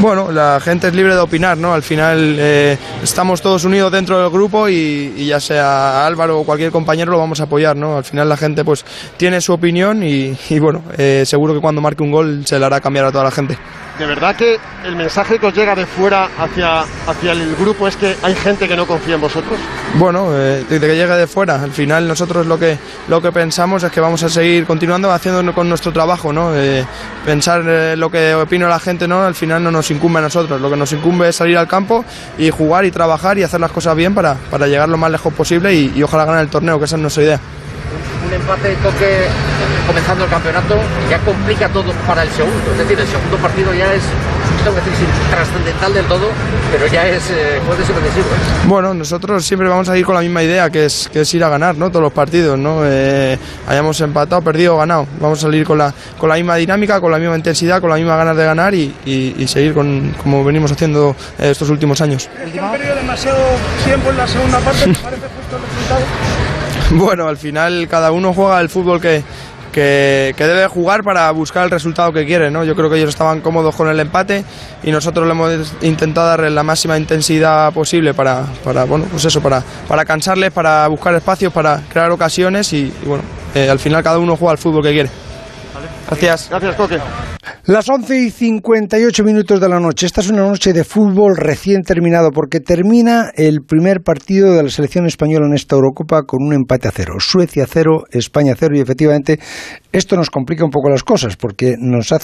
Bueno, 0.01 0.33
la 0.33 0.61
gente 0.61 0.89
es 0.89 0.95
libre 0.95 1.15
de 1.15 1.21
opinar, 1.21 1.57
¿no? 1.57 1.73
Al 1.73 1.83
final 1.83 2.37
eh, 2.39 2.77
estamos 3.03 3.41
todos 3.41 3.65
unidos 3.65 3.93
dentro 3.93 4.21
del 4.21 4.29
grupo 4.31 4.69
y, 4.69 5.27
ya 5.27 5.39
sea 5.39 6.05
Álvaro 6.05 6.41
o 6.41 6.45
cualquier 6.45 6.73
compañero 6.73 7.13
lo 7.13 7.19
vamos 7.19 7.41
a 7.41 7.45
apoyar, 7.45 7.77
¿no? 7.77 7.97
Al 7.99 8.05
final 8.05 8.29
la 8.29 8.37
gente 8.37 8.65
pues 8.65 8.85
tiene 9.17 9.41
su 9.41 9.53
opinión 9.53 10.03
y, 10.03 10.37
y 10.51 10.59
bueno, 10.59 10.83
eh, 10.99 11.23
seguro 11.25 11.55
que 11.55 11.61
cuando 11.61 11.81
marque 11.81 12.03
un 12.03 12.11
gol 12.11 12.43
se 12.45 12.59
le 12.59 12.67
hará 12.67 12.81
cambiar 12.81 13.07
a 13.07 13.13
toda 13.13 13.25
la 13.25 13.31
gente. 13.31 13.57
De 13.99 14.05
verdad 14.05 14.37
que 14.37 14.59
el 14.85 14.95
mensaje 14.95 15.39
que 15.39 15.47
os 15.47 15.55
llega 15.55 15.75
de 15.75 15.87
fuera 15.87 16.29
hacia, 16.39 16.81
hacia 16.81 17.33
el 17.33 17.57
grupo 17.57 17.89
es 17.89 17.97
que 17.97 18.15
hay 18.23 18.35
gente 18.35 18.69
que 18.69 18.77
no 18.77 18.87
confía 18.87 19.15
en 19.15 19.23
vosotros. 19.23 19.59
Bueno, 19.95 20.29
eh, 20.33 20.65
de 20.69 20.81
que 20.81 20.95
llegue 20.95 21.15
de 21.15 21.27
fuera. 21.27 21.63
Al 21.63 21.73
final 21.73 22.07
nosotros 22.07 22.47
lo 22.47 22.59
que 22.59 22.79
lo 23.09 23.23
que 23.23 23.33
pensamos 23.33 23.83
es 23.83 23.91
que 23.91 24.01
vamos 24.01 24.23
a 24.23 24.29
seguir 24.29 24.67
continuando 24.67 25.11
haciendo 25.11 25.55
con 25.55 25.69
nuestro 25.69 25.93
trabajo, 25.93 26.31
¿no? 26.31 26.55
Eh, 26.55 26.85
pensar 27.25 27.63
eh, 27.67 27.97
lo 27.97 28.11
que 28.11 28.35
opina 28.35 28.69
la 28.69 28.79
gente, 28.79 29.09
¿no? 29.09 29.23
Al 29.23 29.35
final 29.35 29.65
no 29.65 29.71
nos 29.71 29.91
incumbe 29.91 30.19
a 30.19 30.23
nosotros. 30.23 30.61
Lo 30.61 30.69
que 30.69 30.77
nos 30.77 30.93
incumbe 30.93 31.31
es 31.31 31.37
salir 31.37 31.57
al 31.57 31.67
campo 31.67 32.05
y 32.37 32.51
jugar 32.51 32.85
y 32.85 32.91
trabajar 32.91 33.39
y 33.39 33.45
hacer 33.45 33.61
las 33.61 33.73
cosas 33.73 33.97
bien 33.97 34.15
para, 34.15 34.35
para 34.35 34.67
llegar 34.67 34.91
lo 34.91 34.99
más 34.99 35.11
lejos 35.11 35.33
posible 35.33 35.73
y, 35.73 35.93
y 35.97 36.03
ojalá 36.03 36.27
ganar 36.27 36.43
el 36.43 36.51
torneo, 36.51 36.79
que 36.79 36.85
esa 36.85 36.97
es 36.97 37.03
nuestra 37.03 37.23
idea 37.23 37.41
un 38.27 38.33
empate 38.33 38.75
toque 38.83 39.29
comenzando 39.87 40.25
el 40.25 40.31
campeonato 40.31 40.77
ya 41.09 41.19
complica 41.21 41.69
todo 41.69 41.93
para 42.07 42.23
el 42.23 42.31
segundo. 42.31 42.73
Es 42.73 42.79
decir, 42.79 42.99
el 42.99 43.07
segundo 43.07 43.37
partido 43.39 43.73
ya 43.73 43.93
es, 43.95 44.03
tengo 44.65 44.77
que 44.77 44.91
decir, 44.91 45.07
trascendental 45.31 45.95
del 45.95 46.05
todo, 46.07 46.29
pero 46.73 46.87
ya 46.87 47.07
es, 47.07 47.31
eh, 47.31 47.61
puede 47.67 47.85
ser 47.85 47.95
decisivo. 47.97 48.27
¿eh? 48.27 48.67
Bueno, 48.67 48.95
nosotros 48.95 49.45
siempre 49.45 49.69
vamos 49.69 49.89
a 49.89 49.97
ir 49.97 50.05
con 50.05 50.15
la 50.15 50.21
misma 50.21 50.43
idea, 50.43 50.71
que 50.71 50.87
es, 50.87 51.09
que 51.13 51.21
es 51.21 51.35
ir 51.35 51.45
a 51.45 51.49
ganar, 51.49 51.77
¿no? 51.77 51.91
Todos 51.91 52.03
los 52.03 52.13
partidos, 52.13 52.59
¿no? 52.59 52.81
Eh, 52.85 53.39
hayamos 53.69 54.01
empatado, 54.01 54.43
perdido 54.43 54.75
o 54.75 54.79
ganado. 54.79 55.07
Vamos 55.21 55.39
a 55.39 55.43
salir 55.43 55.65
con 55.65 55.79
la, 55.79 55.93
con 56.19 56.29
la 56.29 56.35
misma 56.35 56.57
dinámica, 56.57 57.01
con 57.01 57.13
la 57.13 57.19
misma 57.19 57.37
intensidad, 57.37 57.81
con 57.81 57.91
la 57.91 57.97
misma 57.97 58.17
ganas 58.17 58.37
de 58.37 58.45
ganar 58.45 58.75
y, 58.75 58.95
y, 59.05 59.35
y 59.39 59.47
seguir 59.47 59.75
con, 59.75 60.15
como 60.23 60.45
venimos 60.45 60.73
haciendo 60.73 61.15
estos 61.39 61.71
últimos 61.71 62.01
años. 62.01 62.29
¿Es 62.45 62.53
que 62.53 62.61
han 62.61 62.73
perdido 62.73 62.97
demasiado 62.97 63.39
tiempo 63.85 64.11
en 64.11 64.17
la 64.17 64.27
segunda 64.27 64.59
parte? 64.59 64.85
¿Te 64.85 64.95
parece 64.95 65.23
justo 65.23 65.57
el 65.57 65.63
resultado? 65.63 66.01
Bueno, 66.91 67.27
al 67.27 67.37
final 67.37 67.89
cada 67.91 68.13
uno 68.13 68.33
juega 68.33 68.61
el 68.61 68.69
fútbol 68.69 69.01
que, 69.01 69.25
que, 69.77 70.35
que, 70.39 70.47
debe 70.47 70.69
jugar 70.69 71.03
para 71.03 71.31
buscar 71.33 71.65
el 71.65 71.71
resultado 71.71 72.11
que 72.11 72.25
quiere. 72.25 72.51
¿no? 72.51 72.65
Yo 72.65 72.75
creo 72.75 72.89
que 72.89 72.97
ellos 72.97 73.11
estaban 73.11 73.43
cómodos 73.43 73.77
con 73.77 73.91
el 73.91 74.01
empate 74.01 74.43
y 74.83 74.91
nosotros 74.91 75.27
le 75.27 75.33
hemos 75.33 75.75
intentado 75.83 76.29
darle 76.29 76.49
la 76.49 76.63
máxima 76.63 76.97
intensidad 76.97 77.75
posible 77.75 78.15
para, 78.15 78.47
para 78.65 78.85
bueno, 78.85 79.05
pues 79.11 79.27
eso, 79.27 79.43
para, 79.43 79.63
para 79.87 80.07
cansarles, 80.07 80.51
para 80.51 80.89
buscar 80.89 81.15
espacios, 81.15 81.53
para 81.53 81.83
crear 81.93 82.11
ocasiones 82.11 82.73
y, 82.73 82.91
y 83.03 83.05
bueno, 83.05 83.23
eh, 83.55 83.69
al 83.69 83.79
final 83.79 84.03
cada 84.03 84.19
uno 84.19 84.35
juega 84.35 84.53
el 84.53 84.59
fútbol 84.59 84.83
que 84.83 84.93
quiere. 84.93 85.11
Gracias. 86.09 86.49
Gracias, 86.49 86.75
Coque. 86.75 86.99
Las 87.69 87.89
11 87.89 88.17
y 88.23 88.31
58 88.31 89.25
minutos 89.25 89.61
de 89.61 89.69
la 89.69 89.81
noche. 89.81 90.07
Esta 90.07 90.21
es 90.21 90.31
una 90.31 90.43
noche 90.43 90.73
de 90.73 90.85
fútbol 90.85 91.37
recién 91.37 91.83
terminado 91.83 92.31
porque 92.31 92.61
termina 92.61 93.33
el 93.35 93.63
primer 93.67 94.03
partido 94.03 94.55
de 94.55 94.63
la 94.63 94.69
selección 94.69 95.05
española 95.05 95.47
en 95.47 95.55
esta 95.55 95.75
Eurocopa 95.75 96.23
con 96.23 96.45
un 96.45 96.53
empate 96.53 96.87
a 96.87 96.93
cero. 96.93 97.15
Suecia 97.19 97.67
cero, 97.69 98.05
España 98.13 98.55
cero 98.57 98.77
y 98.77 98.81
efectivamente 98.81 99.41
esto 99.91 100.15
nos 100.15 100.31
complica 100.31 100.65
un 100.65 100.71
poco 100.71 100.91
las 100.91 101.03
cosas 101.03 101.35
porque 101.37 101.75
nos 101.77 102.13
hace 102.13 102.15